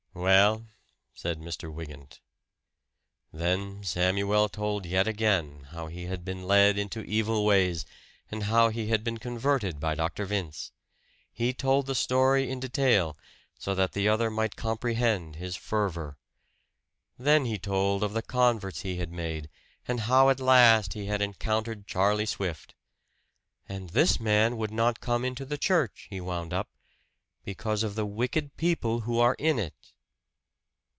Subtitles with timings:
[0.13, 0.67] "Well?"
[1.15, 1.71] said Mr.
[1.73, 2.19] Wygant.
[3.31, 7.85] Then Samuel told yet again how he had been led into evil ways,
[8.29, 10.25] and how he had been converted by Dr.
[10.25, 10.73] Vince.
[11.31, 13.17] He told the story in detail,
[13.57, 16.17] so that the other might comprehend his fervor.
[17.17, 19.49] Then he told of the converts he had made,
[19.87, 22.75] and how at last he had encountered Charlie Swift.
[23.69, 26.69] "And this man would not come into the church," he wound up,
[27.45, 29.73] "because of the wicked people who are in it."